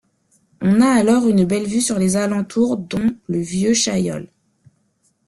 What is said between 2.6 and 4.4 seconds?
dont le Vieux Chaillol.